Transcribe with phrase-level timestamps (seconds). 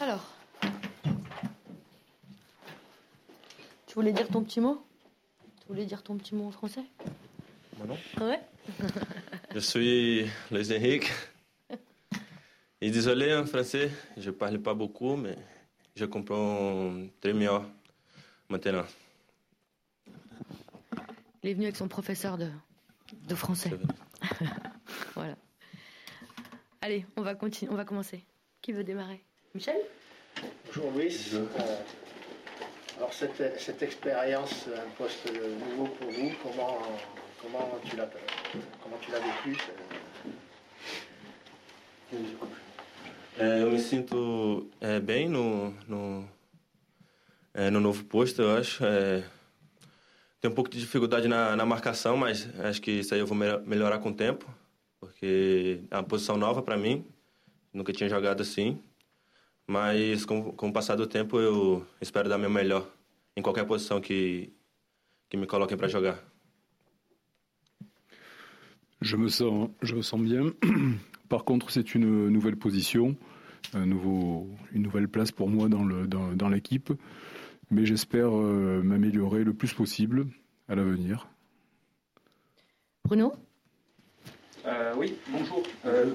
[0.00, 0.34] Alors.
[3.86, 4.84] Tu voulais dire ton petit mot?
[5.60, 6.84] Tu voulais dire ton petit mot en français?
[7.78, 8.26] Moi non.
[8.26, 8.40] Ouais.
[9.54, 11.10] Je suis Luis Henrique.
[12.80, 15.36] Et désolé en français, je parle pas beaucoup, mais
[15.96, 17.50] je comprends très mieux
[18.48, 18.84] maintenant.
[21.42, 22.48] Il est venu avec son professeur de,
[23.26, 23.70] de français.
[26.88, 28.24] Allez, on va continuer, on va commencer.
[28.62, 29.22] Qui veut démarrer
[29.54, 29.76] Michel
[30.64, 31.14] Bonjour Louis.
[31.34, 31.44] Euh,
[32.96, 36.78] alors cette, cette expérience, un poste nouveau pour vous, comment,
[37.42, 38.08] comment tu l'as
[38.82, 39.58] comment tu l'as vécu
[43.38, 46.26] É, eu me sinto é, bem no, no,
[47.52, 48.82] é, no novo posto, eu acho.
[48.82, 49.22] É,
[50.40, 53.36] tem um pouco de dificuldade na, na marcação, mas acho que isso aí eu vou
[53.36, 54.46] me melhorar com o tempo,
[55.00, 57.04] porque é uma posição nova para mim,
[57.72, 58.80] nunca tinha jogado assim.
[59.66, 62.88] Mas com, com o passar do tempo eu espero dar meu melhor
[63.36, 64.50] em qualquer posição que,
[65.28, 66.18] que me coloquem para jogar.
[69.00, 70.54] Je me sens, je me sens bien.
[71.28, 73.16] Par contre, c'est une nouvelle position,
[73.74, 76.08] un nouveau, une nouvelle place pour moi dans l'équipe.
[76.08, 76.48] Dans, dans
[77.70, 80.26] mais j'espère euh, m'améliorer le plus possible
[80.68, 81.28] à l'avenir.
[83.04, 83.34] Bruno?
[84.68, 85.62] Euh, Oui, bonjour.
[85.86, 86.14] Euh,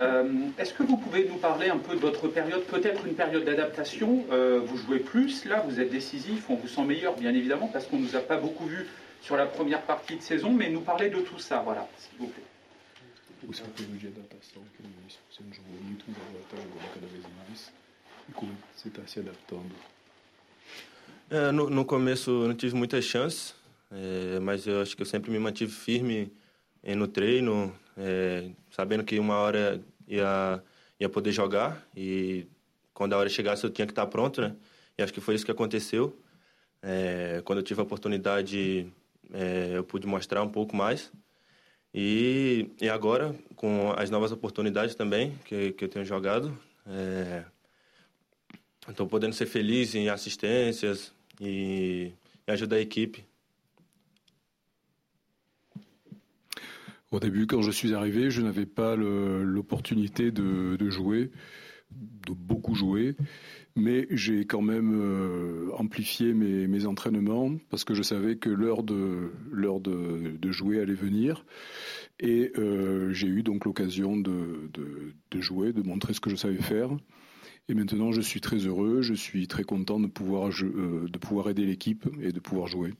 [0.00, 0.24] euh,
[0.58, 4.24] Est-ce que vous pouvez nous parler un peu de votre période, peut-être une période d'adaptation
[4.32, 7.86] euh, Vous jouez plus, là, vous êtes décisif, on vous sent meilleur, bien évidemment, parce
[7.86, 8.86] qu'on ne nous a pas beaucoup vu
[9.20, 12.26] sur la première partie de saison, mais nous parler de tout ça, voilà, s'il vous
[12.26, 12.42] plaît.
[13.42, 17.72] De adaptação que Luiz, você não jogou muito, mas agora está jogando cada vez mais.
[18.28, 19.74] E como você está se adaptando?
[21.28, 23.56] É, no, no, começo não tive muitas chances,
[23.90, 26.32] é, mas eu acho que eu sempre me mantive firme
[26.84, 30.62] no treino, é, sabendo que uma hora ia,
[30.98, 32.46] ia poder jogar e
[32.94, 34.54] quando a hora chegasse eu tinha que estar pronto, né?
[34.96, 36.18] E acho que foi isso que aconteceu.
[36.82, 38.92] É, quando eu tive a oportunidade,
[39.32, 41.10] é, eu pude mostrar um pouco mais.
[41.94, 46.56] E, e agora, com as novas oportunidades também que, que eu tenho jogado,
[46.86, 47.44] é,
[48.88, 52.12] estou podendo ser feliz em assistências e,
[52.46, 53.24] e ajudar a équipe.
[57.12, 61.30] Au début, quand je suis arrivé, je n'avais pas l'opportunité de, jouer,
[61.90, 63.16] de beaucoup jouer,
[63.76, 69.30] mais j'ai quand même euh, amplifié mes, entraînements parce que je savais que l'heure de,
[70.50, 71.44] jouer allait venir.
[72.18, 74.70] Et euh, j'ai eu donc l'occasion de,
[75.34, 76.96] jouer, de montrer ce que je savais faire.
[77.68, 81.50] Et maintenant, je suis très heureux, je suis très content de pouvoir, euh, de pouvoir
[81.50, 82.94] aider l'équipe et de pouvoir jouer.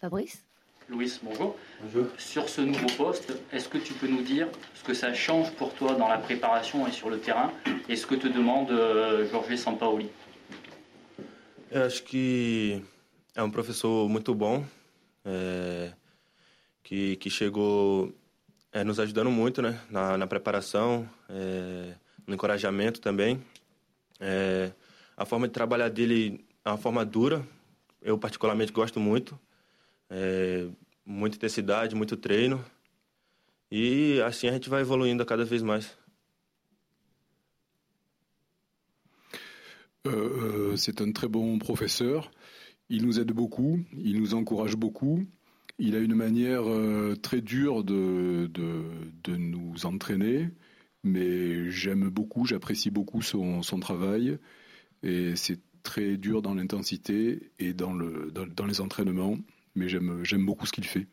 [0.00, 0.44] Fabrice?
[0.90, 1.56] Louis, bonjour.
[1.80, 2.06] Bonjour.
[2.18, 5.72] Sur ce nouveau poste, est-ce que tu peux nous dire ce que ça change pour
[5.72, 7.52] toi dans la préparation et sur le terrain
[7.88, 10.08] et ce que te demande euh, Jorge Sampaoli
[11.70, 12.82] Eu acho que
[13.36, 14.64] é um professor muito bom,
[15.24, 15.92] é,
[16.82, 18.12] que, que chegou
[18.72, 21.94] é, nos ajudando muito né, na, na preparação, é,
[22.26, 23.40] no encorajamento também.
[24.18, 24.72] É,
[25.16, 27.46] a forma de trabalhar dele é uma forma dura,
[28.02, 29.38] eu particularmente gosto muito.
[30.10, 30.66] É,
[31.04, 32.64] muita intensidade, muito treino.
[33.70, 35.96] E assim a gente vai evoluindo cada vez mais.
[40.06, 42.30] Euh, c'est un très bon professeur.
[42.88, 45.24] Il nous aide beaucoup, il nous encourage beaucoup.
[45.78, 48.82] Il a une manière euh, très dure de, de,
[49.24, 50.50] de, nous entraîner,
[51.04, 54.38] mais j'aime beaucoup, j'apprécie beaucoup son, son, travail.
[55.02, 59.38] Et c'est très dur dans l'intensité et dans, le, dans, dans les entraînements,
[59.74, 61.06] mais j'aime beaucoup ce qu'il fait.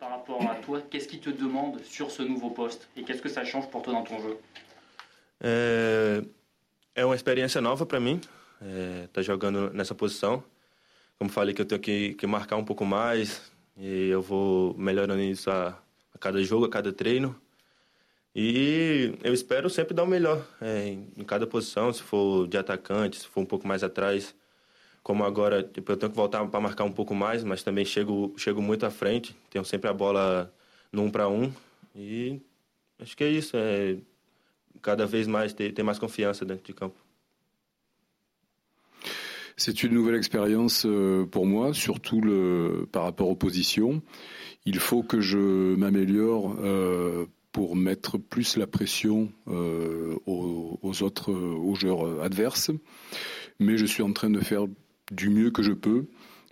[0.00, 3.28] Par rapport à toi, qu'est-ce qu'il te demande sur ce nouveau poste et qu'est-ce que
[3.28, 4.38] ça change pour toi dans ton jeu
[5.42, 6.22] É,
[6.94, 8.20] é uma experiência nova para mim,
[8.62, 10.42] é, tá jogando nessa posição.
[11.18, 15.20] Como falei que eu tenho que, que marcar um pouco mais e eu vou melhorando
[15.20, 15.78] isso a,
[16.14, 17.38] a cada jogo, a cada treino.
[18.34, 23.18] E eu espero sempre dar o melhor é, em cada posição, se for de atacante,
[23.18, 24.34] se for um pouco mais atrás.
[25.06, 28.34] Como agora, tipo, eu tenho que voltar para marcar um pouco mais, mas também chego,
[28.36, 29.36] chego muito à frente.
[29.48, 30.52] Tenho sempre a bola
[30.90, 31.52] no um para um.
[31.94, 32.40] E
[32.98, 33.56] acho que é isso.
[33.56, 33.98] É
[34.82, 36.96] cada vez mais ter, ter mais confiança dentro de campo.
[39.56, 44.02] C'est une nouvelle expérience euh, pour moi, surtout le, par rapport aux positions.
[44.64, 51.32] Il faut que je m'améliore euh, pour mettre plus la pression euh, aux, aux, autres,
[51.32, 52.72] aux joueurs adverses.
[53.60, 54.66] Mais je suis en train de faire
[55.10, 56.06] du mieux que je peux,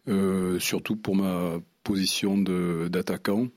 [0.09, 3.49] euh, surtout pour ma position d'attaquant.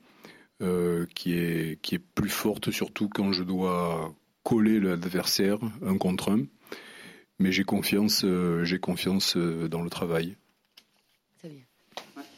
[1.14, 4.12] qui, est, qui est plus forte, surtout quand je dois
[4.42, 6.46] coller l'adversaire un contre un.
[7.38, 8.26] Mais j'ai confiance,
[8.64, 10.36] j'ai confiance dans le travail.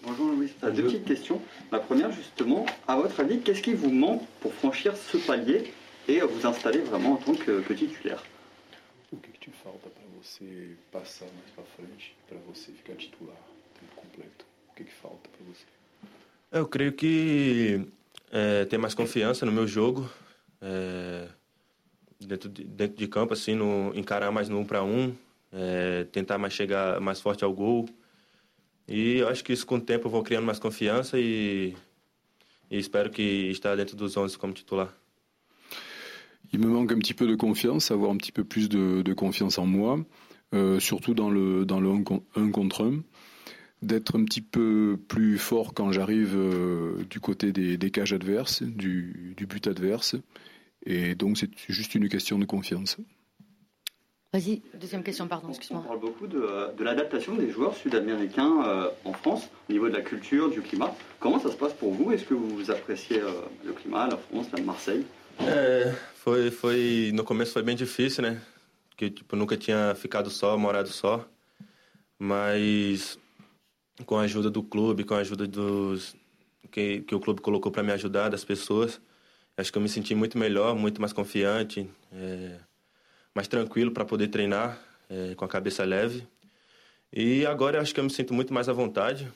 [0.02, 1.40] bonjour Louis, deux petites questions.
[1.72, 5.72] La première, justement, à votre avis, qu'est-ce qui vous manque pour franchir ce palier
[6.08, 8.22] et vous installer vraiment en tant que, que titulaire?
[10.22, 13.36] Você passar mais para frente, para você ficar titular
[13.78, 14.44] tempo completo?
[14.70, 15.64] O que, que falta para você?
[16.52, 17.86] Eu creio que
[18.30, 20.10] é, ter mais confiança no meu jogo,
[20.60, 21.28] é,
[22.20, 25.14] dentro, de, dentro de campo, assim, no, encarar mais no um para um,
[25.52, 27.88] é, tentar mais chegar mais forte ao gol.
[28.86, 31.76] E eu acho que isso com o tempo eu vou criando mais confiança e,
[32.70, 34.94] e espero que estar dentro dos 11 como titular.
[36.52, 39.12] Il me manque un petit peu de confiance, avoir un petit peu plus de, de
[39.12, 39.98] confiance en moi,
[40.54, 43.02] euh, surtout dans le, dans le 1 contre 1.
[43.82, 48.62] D'être un petit peu plus fort quand j'arrive euh, du côté des, des, cages adverses,
[48.62, 50.16] du, du but adverse.
[50.84, 52.98] Et donc c'est juste une question de confiance.
[54.32, 55.82] Vas-y, deuxième question, pardon, excuse-moi.
[55.84, 59.94] On parle beaucoup de, de l'adaptation des joueurs sud-américains euh, en France, au niveau de
[59.94, 60.94] la culture, du climat.
[61.18, 62.12] Comment ça se passe pour vous?
[62.12, 63.32] Est-ce que vous appréciez euh,
[63.64, 65.04] le climat, la France, la Marseille?
[65.46, 67.12] É, foi, foi.
[67.14, 68.40] No começo foi bem difícil, né?
[68.88, 71.26] Porque, tipo, nunca tinha ficado só, morado só.
[72.18, 73.18] Mas
[74.04, 76.14] com a ajuda do clube, com a ajuda dos.
[76.70, 79.00] que, que o clube colocou para me ajudar, das pessoas,
[79.56, 82.58] acho que eu me senti muito melhor, muito mais confiante, é,
[83.34, 84.78] mais tranquilo para poder treinar,
[85.08, 86.26] é, com a cabeça leve.
[87.12, 89.30] E agora eu acho que eu me sinto muito mais à vontade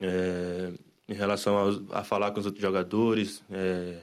[0.00, 0.72] é,
[1.08, 3.42] em relação a, a, falar com os outros jogadores.
[3.50, 4.00] É,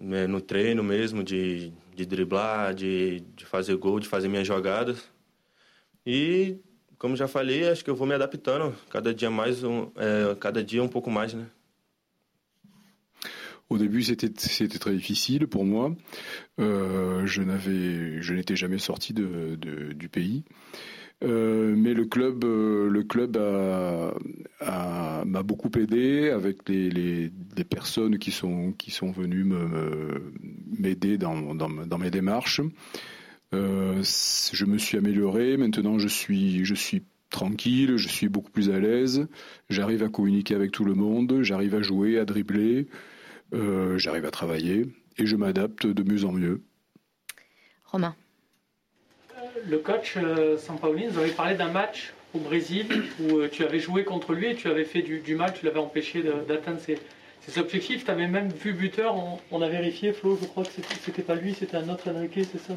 [0.00, 5.06] né, no treino mesmo, de, de driblar, de, de fazer gol, de fazer minhas jogadas.
[6.06, 6.56] E,
[6.98, 10.64] como já falei, acho que eu vou me adaptando cada dia mais, um, é, cada
[10.64, 11.46] dia um pouco mais, né?
[13.68, 15.94] Au début, c'était très difficile pour moi.
[16.58, 20.42] Euh, je n'étais jamais sorti de, de, du pays.
[21.22, 23.36] Euh, mais le club, euh, le club
[24.60, 27.30] m'a beaucoup aidé avec les,
[27.68, 29.44] personnes qui sont qui sont venues
[30.78, 32.62] m'aider dans, mes démarches.
[33.52, 35.56] Euh, je me suis amélioré.
[35.56, 39.28] Maintenant, je suis je suis tranquille, je suis beaucoup plus à l'aise.
[39.68, 41.42] J'arrive à communiquer avec tout le monde.
[41.42, 42.88] J'arrive à jouer, à dribbler.
[43.52, 44.86] J'arrive à travailler
[45.18, 46.62] et je m'adapte de mieux en mieux.
[47.84, 48.14] Romain
[49.68, 52.86] le coach euh, Sampaoli nous avait parlé d'un match au Brésil
[53.20, 55.80] où euh, tu avais joué contre lui et tu avais fait du, mal, tu l'avais
[55.80, 56.98] empêché d'atteindre ses,
[57.58, 58.04] objectifs.
[58.04, 59.16] Tu avais même vu buteur,
[59.50, 60.70] on, a vérifié, Flo, je crois que
[61.02, 62.74] c'était pas lui, c'était un autre Enrique, c'est ça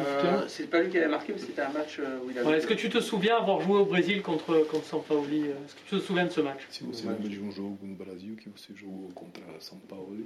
[0.00, 2.58] euh, c'est pas lui qui avait marqué, mais c'était un match où il avait.
[2.58, 5.96] Est-ce que tu te souviens avoir joué au Brésil contre, contre Sampaoli Est-ce que tu
[5.96, 6.62] te souviens de ce match?
[6.68, 10.16] Si vous lembra de um jogo no Brasil que você jogou contra São Paulo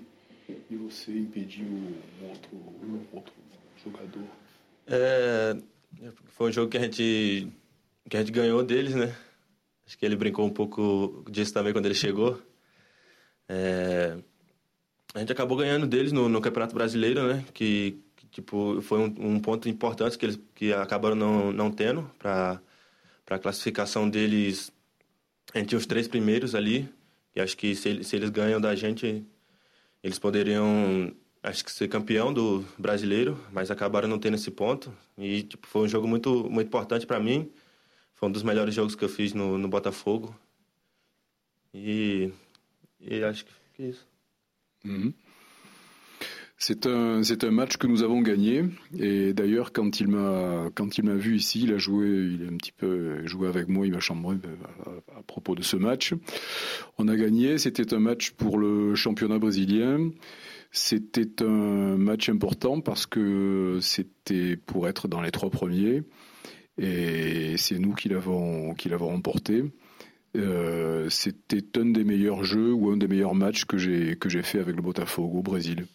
[0.48, 3.34] e você impediu um outro, um outro
[3.84, 4.24] jogador
[4.88, 5.56] é,
[6.28, 7.48] foi um jogo que a gente
[8.08, 9.14] que a gente ganhou deles, né?
[9.86, 12.40] Acho que ele brincou um pouco disso também quando ele chegou.
[13.48, 14.16] É,
[15.14, 17.44] a gente acabou ganhando deles no, no Campeonato Brasileiro, né?
[17.52, 22.10] Que, que tipo foi um, um, ponto importante que eles que acabaram não, não tendo
[22.18, 22.60] para
[23.24, 24.72] para a classificação deles.
[25.66, 26.88] Tinha os três primeiros ali.
[27.36, 29.22] E acho que se, se eles ganham da gente,
[30.02, 31.14] eles poderiam
[31.48, 34.92] acho que ser campeão do brasileiro, mas acabaram não tendo esse ponto.
[35.16, 37.50] E tipo, foi um jogo muito, muito importante para mim.
[38.14, 40.34] Foi um dos melhores jogos que eu fiz no, no Botafogo.
[41.72, 42.30] E,
[43.00, 44.06] e acho que isso.
[44.84, 45.12] Mmh.
[46.60, 48.64] C'est un, un match que nous avons gagné.
[48.98, 52.52] Et d'ailleurs, quand il m'a, quand il m'a vu ici, il a joué, il a
[52.52, 54.38] un petit peu joué avec moi, il m'a chambré
[55.14, 56.14] à, à, propos de ce match.
[56.98, 57.58] On a gagné.
[57.58, 60.10] C'était un match pour le championnat brésilien.
[60.70, 66.02] C'était un match important parce que c'était pour être dans les trois premiers
[66.76, 69.64] et c'est nous qui l'avons qui remporté.
[70.36, 74.76] Euh, c'était un des meilleurs jeux ou un des meilleurs matchs que j'ai fait avec
[74.76, 75.86] le Botafogo au Brésil.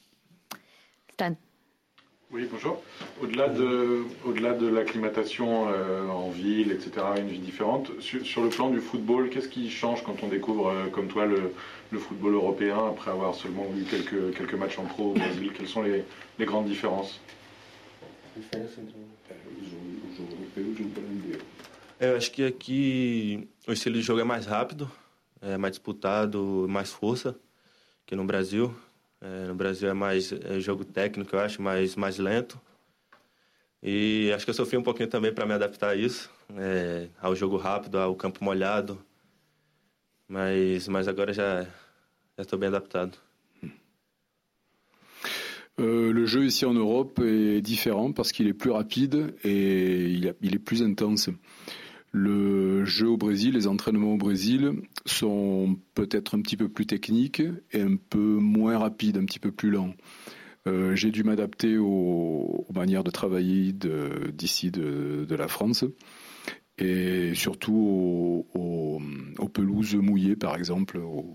[2.33, 2.81] Oui, bonjour.
[3.21, 8.71] Au-delà de, au-delà de l'acclimatation euh, en ville, etc., une vie différente, sur, le plan
[8.71, 11.53] du football, qu'est-ce qui change quand on découvre, euh, comme toi, le,
[11.91, 15.51] le, football européen après avoir seulement vu quelques, quelques matchs en pro au Brésil?
[15.55, 16.03] Quelles sont les,
[16.39, 17.19] les grandes différences?
[22.01, 24.89] Eu acho que aqui o estilo de jogo é mais rápido,
[25.39, 27.35] é mais disputado, mais força
[28.07, 28.73] que no Brasil.
[29.23, 32.59] É, no Brasil é mais é jogo técnico, eu acho, mais, mais lento.
[33.81, 37.33] E acho que eu sofri um pouquinho também para me adaptar a isso, é, ao
[37.33, 38.99] jogo rápido, ao campo molhado.
[40.27, 41.65] Mas, mas agora já,
[42.37, 43.17] estou bem adaptado.
[45.79, 50.27] Euh, le jeu ici en Europe est différent parce qu'il est plus rapide et il,
[50.27, 51.29] est plus intense.
[52.15, 54.73] Le jeu au Brésil, les entraînements au Brésil
[55.07, 57.41] sont peut-être un petit peu plus techniques
[57.71, 59.95] et un peu moins rapides, un petit peu plus lents.
[60.67, 65.85] Euh, j'ai dû m'adapter aux, manières de travailler d'ici de, la France
[66.77, 69.01] et surtout aux,
[69.51, 71.33] pelouses mouillées, par exemple, au,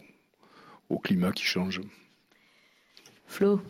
[0.90, 1.80] au climat qui change.
[3.26, 3.60] Flo,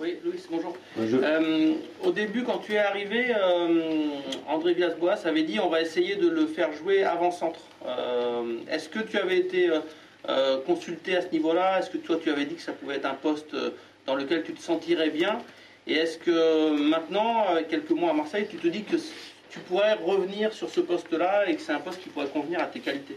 [0.00, 0.76] oui, Louis, bonjour.
[0.98, 1.74] Euh,
[2.04, 3.97] au début, quand tu es arrivé, euh,
[4.58, 7.60] André Villas-Boas avait dit on va essayer de le faire jouer avant-centre.
[7.86, 9.70] Euh, est-ce que tu avais été
[10.66, 11.78] consulté à ce niveau-là?
[11.78, 13.54] Est-ce que toi, tu avais dit que ça pouvait être un poste
[14.04, 15.38] dans lequel tu te sentirais bien?
[15.86, 18.96] Et est-ce que maintenant, quelques mois à Marseille, tu te dis que
[19.48, 22.66] tu pourrais revenir sur ce poste-là et que c'est un poste qui pourrait convenir à
[22.66, 23.16] tes qualités?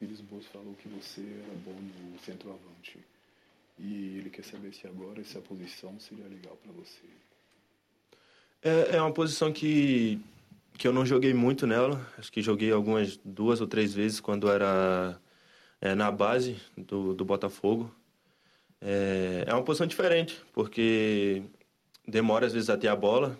[0.00, 0.06] E
[6.78, 7.23] você.
[8.64, 10.18] É, é uma posição que,
[10.78, 12.00] que eu não joguei muito nela.
[12.18, 15.20] Acho que joguei algumas duas ou três vezes quando era
[15.82, 17.94] é, na base do, do Botafogo.
[18.80, 21.42] É, é uma posição diferente, porque
[22.08, 23.38] demora às vezes a ter a bola.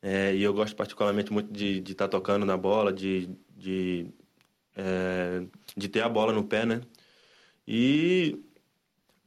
[0.00, 4.06] É, e eu gosto particularmente muito de estar tá tocando na bola, de, de,
[4.74, 5.42] é,
[5.76, 6.80] de ter a bola no pé, né?
[7.68, 8.38] E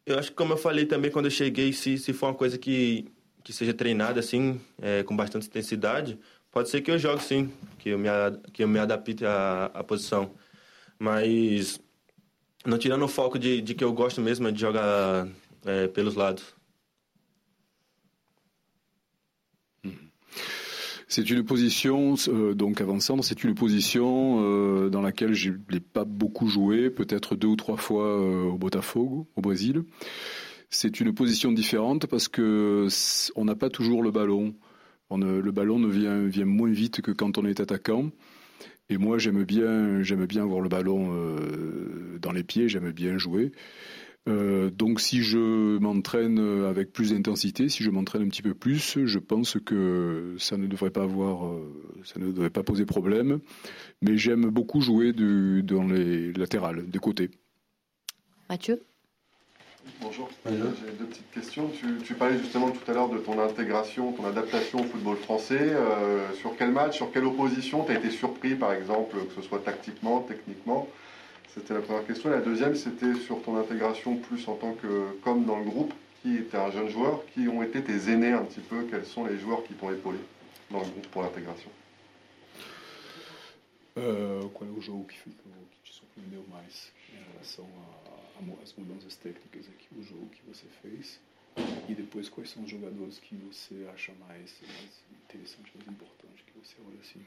[0.05, 2.57] eu acho que, como eu falei também quando eu cheguei, se, se for uma coisa
[2.57, 3.07] que,
[3.45, 6.19] que seja treinada assim, é, com bastante intensidade,
[6.51, 8.09] pode ser que eu jogue sim, que eu me,
[8.51, 10.31] que eu me adapte à, à posição.
[10.97, 11.79] Mas
[12.65, 15.27] não tirando o foco de, de que eu gosto mesmo de jogar
[15.63, 16.55] é, pelos lados.
[21.07, 26.03] C'est une position, euh, donc avançant, c'est une position euh, dans laquelle je n'ai pas
[26.03, 29.83] beaucoup joué, peut-être deux ou trois fois euh, au Botafogo, au Brésil.
[30.69, 32.87] C'est une position différente parce que
[33.35, 34.55] on n'a pas toujours le ballon.
[35.11, 38.11] le ballon ne vient, moins vite que quand on est attaquant.
[38.89, 41.37] Et moi, j'aime bien, j'aime bien avoir le ballon
[42.21, 43.51] dans les pieds, j'aime bien jouer.
[44.27, 49.05] Euh, donc si je m'entraîne avec plus d'intensité, si je m'entraîne un petit peu plus,
[49.05, 53.39] je pense que ça ne devrait pas avoir, euh, ça ne devrait pas poser problème.
[54.01, 57.29] Mais j'aime beaucoup jouer dans les latérales, des côtés.
[58.49, 58.81] Mathieu?
[60.01, 61.69] Bonjour, j'ai deux petites questions.
[62.03, 65.59] Tu, parlais justement tout à l'heure de ton intégration, ton adaptation au football français.
[65.59, 69.47] Euh, sur quel match, sur quelle opposition tu as été surpris par exemple, que ce
[69.47, 70.87] soit tactiquement, techniquement?
[71.53, 72.31] C'était la première question.
[72.31, 76.35] La deuxième, c'était sur ton intégration plus en tant que comme dans le groupe, qui
[76.37, 79.37] était un jeune joueur, qui ont été tes aînés un petit peu, quels sont les
[79.37, 80.17] joueurs qui t'ont épaulé
[80.71, 81.69] dans le groupe pour l'intégration?
[83.97, 85.29] Euh, Qual é o jogo que, que
[85.85, 87.65] te surpreendeu mais em relação
[88.61, 91.19] às mudanças técnicas aqui, o jogo que você fez?
[91.87, 96.59] E depois, quais são os jogadores que você acha mais, mais interessante, mais importante, que
[96.59, 97.21] você olha assim?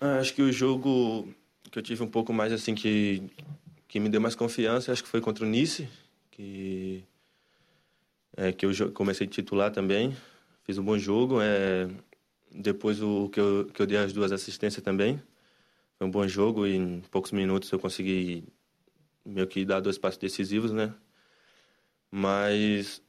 [0.00, 1.32] Ah, acho que o jogo
[1.70, 3.22] que eu tive um pouco mais assim que
[3.88, 5.86] que me deu mais confiança, acho que foi contra o Nice,
[6.30, 7.04] que
[8.34, 10.16] é, que eu comecei a titular também,
[10.64, 11.90] fiz um bom jogo, é,
[12.50, 15.20] depois o que eu, que eu dei as duas assistências também,
[15.98, 18.44] foi um bom jogo e em poucos minutos eu consegui
[19.24, 20.94] meio que dar dois passos decisivos, né?
[22.10, 23.02] Mas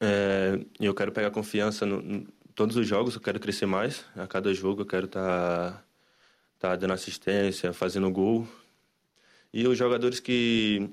[0.00, 4.04] é, eu quero pegar confiança no, em todos os jogos, eu quero crescer mais.
[4.16, 5.72] A cada jogo eu quero estar
[6.58, 8.46] tá, tá dando assistência, fazendo gol.
[9.52, 10.90] E os jogadores que,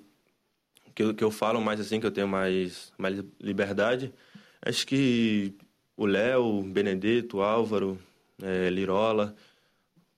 [0.94, 4.14] que, eu, que eu falo mais assim, que eu tenho mais, mais liberdade,
[4.62, 5.54] acho que
[5.98, 8.00] o Léo, Benedetto, Álvaro,
[8.42, 9.36] é, Lirola,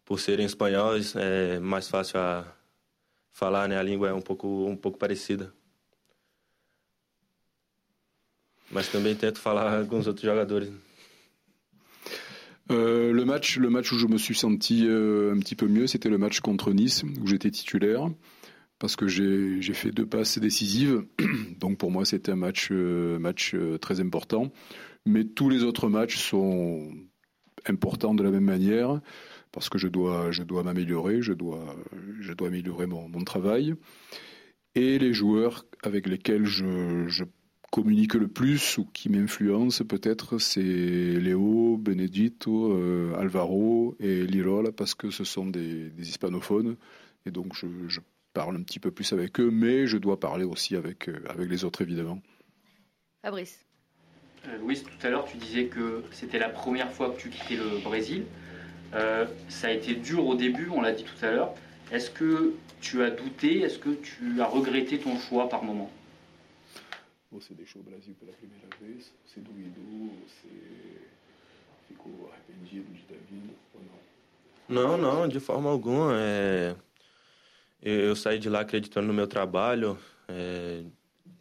[0.05, 2.56] por serem espanhóis, é mais fácil a
[12.71, 15.85] Euh, le match, le match où je me suis senti euh, un petit peu mieux,
[15.85, 18.09] c'était le match contre Nice où j'étais titulaire
[18.79, 21.05] parce que j'ai fait deux passes décisives.
[21.59, 24.51] Donc pour moi, c'était un match, euh, match très important.
[25.05, 26.89] Mais tous les autres matchs sont
[27.67, 28.99] importants de la même manière
[29.51, 31.75] parce que je dois, je dois m'améliorer, je dois,
[32.19, 33.75] je dois améliorer mon, mon, travail.
[34.75, 37.23] Et les joueurs avec lesquels je, je
[37.71, 44.95] communique le plus ou qui m'influence peut-être, c'est Léo, Benedito, euh, Alvaro et Lirola parce
[44.95, 46.77] que ce sont des, hispanophones
[47.25, 47.99] et donc je,
[48.33, 51.49] parle un petit peu plus avec eux, mais je dois parler aussi avec, euh, avec
[51.49, 52.21] les autres évidemment.
[53.23, 53.65] Fabrice.
[54.47, 57.55] Euh, Louis, tout à l'heure tu disais que c'était la première fois que tu quittais
[57.55, 58.25] le Brésil.
[59.49, 61.53] Ça a été dur au début, on l'a dit tout à l'heure.
[61.91, 63.61] Est-ce que tu as douté?
[63.61, 65.89] Est-ce que tu as regretté ton choix par moment?
[67.31, 69.11] Você deixou o Brasil pela primeira vez?
[69.25, 70.13] Você duvidou?
[70.25, 70.47] Você
[71.87, 73.81] ficou arrependido de ter vindo ou
[74.69, 74.97] não?
[74.97, 76.13] Não, não, de forma alguma.
[76.15, 76.75] É...
[77.81, 80.83] Eu saí de lá acreditando no meu trabalho, é...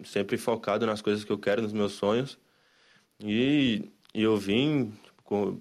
[0.04, 2.38] sempre focado nas coisas que eu quero, nos meus sonhos.
[3.20, 4.92] E, e eu vim
[5.24, 5.58] com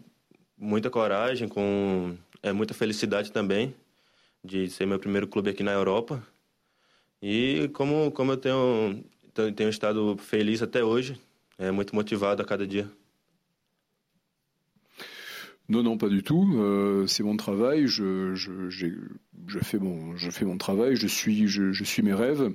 [0.58, 3.74] muita coragem, com é, muita felicidade também
[4.44, 6.22] de ser meu primeiro clube aqui na Europa.
[7.22, 9.04] E como, como eu tenho,
[9.56, 11.20] tenho estado feliz até hoje,
[11.58, 12.90] é muito motivado a cada dia.
[15.68, 16.48] Non, non, pas du tout.
[16.58, 17.88] Euh, c'est mon travail.
[17.88, 20.96] Je, je, je, fais mon, je fais mon travail.
[20.96, 22.54] Je suis, je, je, suis mes rêves.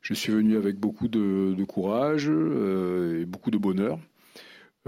[0.00, 3.98] Je suis venu avec beaucoup de, de courage euh, et beaucoup de bonheur.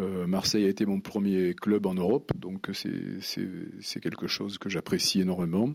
[0.01, 5.21] Euh, Marseille a été mon premier club en Europe, donc c'est quelque chose que j'apprécie
[5.21, 5.71] énormément.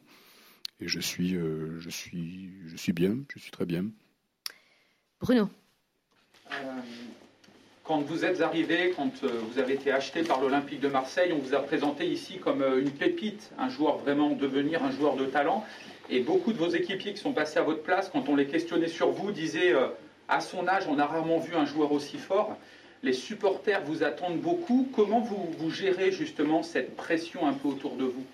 [0.82, 3.86] Et je suis, euh, je, suis, je suis bien, je suis très bien.
[5.22, 5.50] Bruno.
[6.52, 6.56] Euh,
[7.84, 11.56] quand vous êtes arrivé, quand vous avez été acheté par l'Olympique de Marseille, on vous
[11.56, 15.66] a présenté ici comme une pépite, un joueur vraiment devenir un joueur de talent.
[16.10, 18.88] Et beaucoup de vos équipiers qui sont passés à votre place, quand on les questionnait
[18.88, 19.74] sur vous, disaient
[20.28, 22.58] à son âge, on a rarement vu un joueur aussi fort
[23.04, 24.88] les supporters vous attendent beaucoup.
[24.96, 28.26] Comment vous, gérez justement cette pression un peu autour de vous?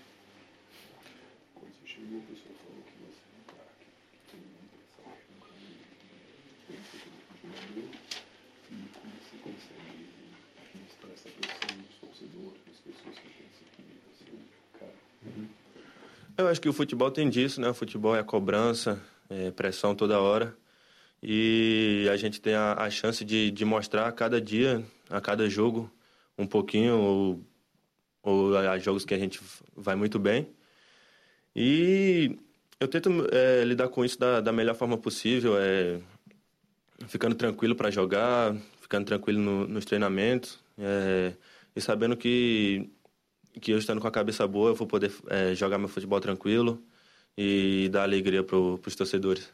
[16.37, 17.69] Eu acho que o futebol tem disso, né?
[17.69, 20.53] O futebol é cobrança, é pressão toda hora.
[21.27, 25.49] E a gente tem a, a chance de, de mostrar a cada dia, a cada
[25.49, 25.91] jogo,
[26.37, 27.43] um pouquinho, ou,
[28.21, 29.41] ou há jogos que a gente
[29.75, 30.47] vai muito bem.
[31.55, 32.37] E
[32.79, 35.99] eu tento é, lidar com isso da, da melhor forma possível, é,
[37.07, 41.33] ficando tranquilo para jogar, ficando tranquilo no, nos treinamentos é,
[41.75, 42.87] e sabendo que,
[43.59, 46.83] que eu estando com a cabeça boa eu vou poder é, jogar meu futebol tranquilo
[47.35, 49.51] e dar alegria para os torcedores.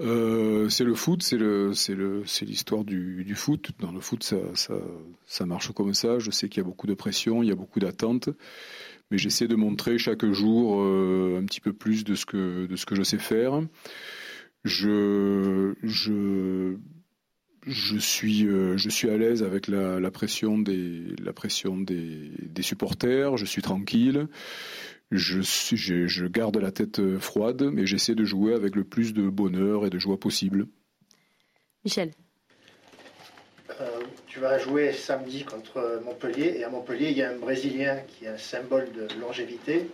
[0.00, 3.70] Euh, c'est le foot, c'est le, c'est le, c'est l'histoire du, du, foot.
[3.80, 4.74] Dans le foot, ça, ça,
[5.26, 6.18] ça marche comme ça.
[6.18, 8.28] Je sais qu'il y a beaucoup de pression, il y a beaucoup d'attentes,
[9.10, 12.76] mais j'essaie de montrer chaque jour euh, un petit peu plus de ce que de
[12.76, 13.60] ce que je sais faire.
[14.64, 16.76] Je je
[17.66, 22.30] je suis euh, je suis à l'aise avec la, la pression des la pression des,
[22.40, 23.36] des supporters.
[23.36, 24.28] Je suis tranquille
[25.10, 29.14] je, je, je, garde la tête euh, froide, mais j'essaie de jouer avec le plus
[29.14, 30.66] de bonheur et de joie possible.
[31.84, 32.10] Michel.
[33.80, 37.96] Euh, tu vas jouer samedi contre Montpellier, et à Montpellier, il y a un Brésilien
[38.08, 39.88] qui est un symbole de longévité.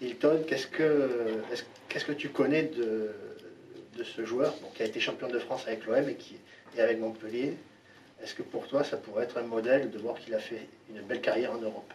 [0.00, 1.42] Hilton, qu'est-ce que,
[1.88, 3.10] qu'est-ce que tu connais de,
[3.98, 6.36] de ce joueur qui a été champion de France avec l'OM et qui
[6.76, 7.56] est avec Montpellier?
[8.22, 11.02] Est-ce que pour toi, ça pourrait être un modèle de voir qu'il a fait une
[11.02, 11.92] belle carrière en Europe?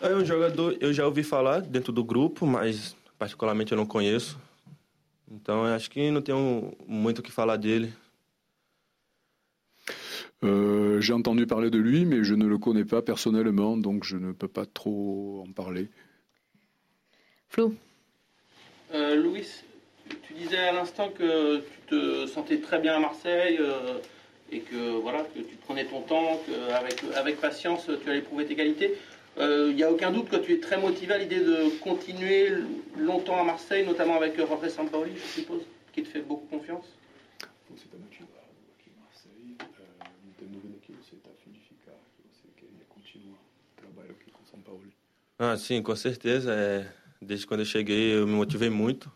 [0.00, 4.38] É um jogador, eu já ouvi falar dentro do grupo, mas particularmente eu não conheço.
[5.30, 7.92] Então eu acho que não tenho muito o que falar dele.
[10.42, 14.16] Euh, J'ai entendu parler de lui, mais je ne le connais pas personnellement, donc je
[14.16, 15.88] ne peux pas trop en parler.
[17.48, 17.74] Flo
[18.94, 19.46] euh, Louis,
[20.22, 23.98] tu disais à l'instant que tu te sentais très bien à Marseille euh,
[24.50, 28.54] et que voilà que tu prenais ton temps, qu'avec avec patience tu allais prouver tes
[28.54, 28.94] qualités.
[29.36, 32.52] Il euh, n'y a aucun doute que tu es très motivé à l'idée de continuer
[32.96, 36.86] longtemps à Marseille, notamment avec Jorge Sampaoli, je suppose, qui te fait beaucoup confiance.
[45.40, 46.52] Ah, sim, com certeza.
[46.52, 46.84] É,
[47.20, 49.10] desde quando eu cheguei, eu me motivei muito.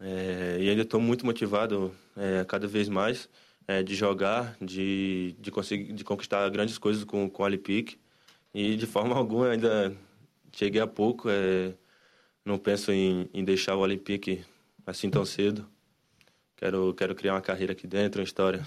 [0.00, 3.28] É, e ainda estou muito motivado é, cada vez mais
[3.66, 7.98] é, de jogar, de, de conseguir de conquistar grandes coisas com, com o Alipic.
[8.52, 9.96] E de forma alguma ainda
[10.52, 11.28] cheguei há pouco,
[12.44, 14.44] não penso em, em deixar o Olympique
[14.86, 15.66] assim tão cedo.
[16.56, 18.66] Quero, quero criar uma carreira aqui dentro, uma história.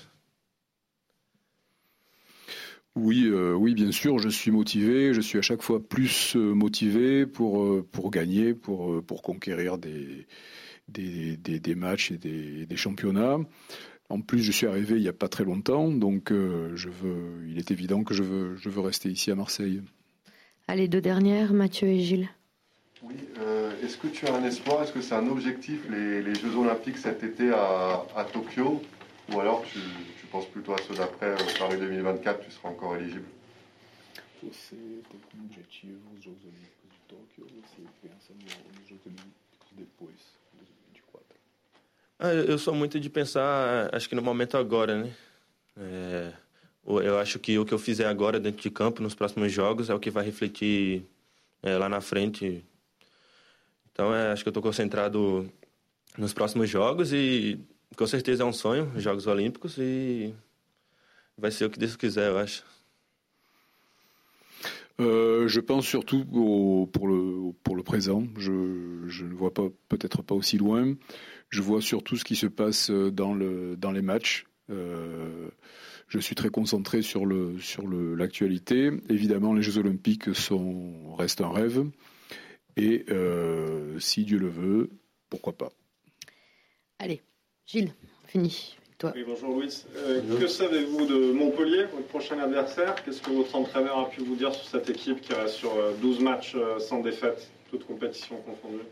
[3.00, 5.14] Oui, euh, oui, bien sûr, je suis motivé.
[5.14, 9.78] Je suis à chaque fois plus euh, motivé pour, euh, pour gagner, pour, pour conquérir
[9.78, 10.26] des,
[10.88, 13.38] des, des, des matchs et des, des, championnats.
[14.10, 17.46] En plus, je suis arrivé il n'y a pas très longtemps, donc euh, je veux,
[17.48, 19.84] il est évident que je veux, je veux rester ici à Marseille.
[20.68, 22.30] Allez, deux dernières, Mathieu et Gilles.
[23.04, 23.14] Oui,
[23.84, 27.24] est-ce que tu as un espoir, est-ce que c'est un objectif, les, Jeux Olympiques cet
[27.24, 28.82] été à, Tokyo?
[29.32, 29.78] Ou alors tu,
[30.28, 33.28] penses plutôt à ceux d'après, Paris 2024, tu seras encore éligible
[34.44, 39.70] Você tem como objetivo os Jogos Olímpicos de Tóquio ou você pensa nos Jogos Olímpicos
[39.72, 40.16] depois,
[40.54, 41.26] 2024?
[42.20, 45.14] Ah, eu sou muito de pensar, acho que no momento agora, né?
[45.78, 46.34] É,
[46.86, 49.94] eu acho que o que eu fizer agora dentro de campo, nos próximos jogos, é
[49.94, 51.06] o que vai refletir
[51.62, 52.64] é, lá na frente.
[53.92, 55.52] Então, é, acho que eu estou concentrado
[56.18, 57.60] nos próximos jogos e
[57.96, 60.34] com certeza é um sonho, Jogos Olímpicos, e
[61.38, 62.64] vai ser o que Deus quiser, eu acho.
[65.00, 68.24] Euh, je pense surtout pour, le, pour le présent.
[68.38, 70.96] Je, ne vois pas peut-être pas aussi loin.
[71.50, 74.48] Je vois surtout ce qui se passe dans, le, dans les matchs.
[74.70, 75.50] Euh,
[76.08, 78.92] je suis très concentré sur le sur l'actualité.
[79.10, 81.86] Évidemment, les Jeux Olympiques sont restent un rêve.
[82.76, 84.90] Et euh, si Dieu le veut,
[85.30, 85.72] pourquoi pas.
[87.00, 87.22] Allez,
[87.68, 87.92] Gilles,
[88.26, 88.78] fini.
[89.02, 89.84] Bonjour Louis.
[89.98, 92.96] Euh, que savez-vous de Montpellier, votre prochain adversaire?
[93.04, 96.18] Qu'est-ce que votre entraîneur a pu vous dire sur cette équipe qui reste sur 12
[96.18, 98.86] euh, matchs euh, sans défaite, toutes compétitions confondues?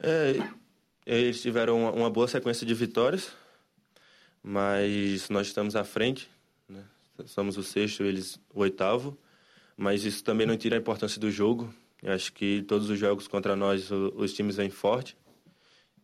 [0.00, 0.38] É,
[1.04, 3.32] eles tiveram uma boa sequência de vitórias,
[4.42, 6.30] mas nós estamos à frente
[7.28, 9.16] somos o sexto, eles o oitavo,
[9.76, 11.72] mas isso também não tira a importância do jogo.
[12.02, 15.16] Eu acho que todos os jogos contra nós, os times vêm forte.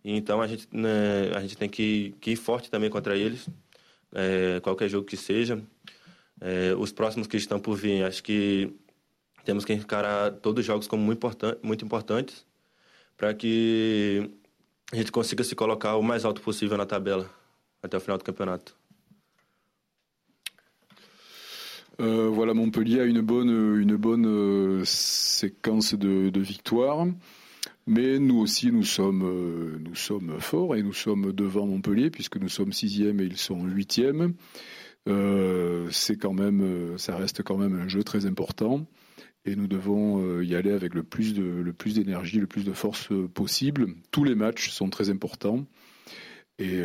[0.04, 3.48] Então a gente, né, a gente tem que, que, ir forte também contra eles,
[4.12, 5.62] é, qualquer jogo que seja.
[6.40, 8.70] É, os próximos que estão por vir, acho que
[9.44, 12.44] temos que encarar todos os jogos como muito, important, muito importantes
[13.16, 14.30] para que
[14.92, 17.30] a gente consiga se colocar o mais alto possível na tabela
[17.82, 18.76] até o final do campeonato.
[22.00, 27.06] Euh, voilà, Montpellier a une bonne, bonne euh, séquence de, victoires.
[27.86, 32.72] Mais nous aussi, nous sommes, euh, forts et nous sommes devant Montpellier puisque nous sommes
[32.72, 34.34] sixième et ils sont huitième.
[35.06, 38.86] c'est quand même, ça reste quand même un jeu très important
[39.44, 43.88] et nous devons y aller avec le plus d'énergie, le plus de force possible.
[44.10, 45.66] Tous les matchs sont très importants
[46.58, 46.80] et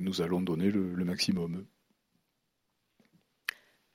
[0.00, 1.64] nous allons donner le maximum.